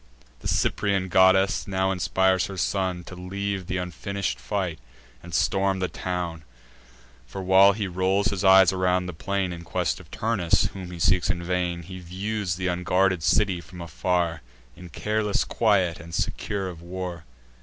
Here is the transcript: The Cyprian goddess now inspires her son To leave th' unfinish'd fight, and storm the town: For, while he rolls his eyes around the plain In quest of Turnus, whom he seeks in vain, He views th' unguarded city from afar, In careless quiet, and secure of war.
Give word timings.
The 0.39 0.47
Cyprian 0.47 1.09
goddess 1.09 1.67
now 1.67 1.91
inspires 1.91 2.47
her 2.47 2.57
son 2.57 3.03
To 3.03 3.13
leave 3.13 3.67
th' 3.67 3.77
unfinish'd 3.77 4.39
fight, 4.39 4.79
and 5.21 5.31
storm 5.31 5.77
the 5.77 5.87
town: 5.87 6.43
For, 7.27 7.43
while 7.43 7.73
he 7.73 7.85
rolls 7.87 8.29
his 8.29 8.43
eyes 8.43 8.73
around 8.73 9.05
the 9.05 9.13
plain 9.13 9.53
In 9.53 9.63
quest 9.63 9.99
of 9.99 10.09
Turnus, 10.09 10.65
whom 10.73 10.89
he 10.89 10.97
seeks 10.97 11.29
in 11.29 11.43
vain, 11.43 11.83
He 11.83 11.99
views 11.99 12.55
th' 12.55 12.61
unguarded 12.61 13.21
city 13.21 13.61
from 13.61 13.79
afar, 13.79 14.41
In 14.75 14.89
careless 14.89 15.43
quiet, 15.43 15.99
and 15.99 16.15
secure 16.15 16.67
of 16.67 16.81
war. 16.81 17.23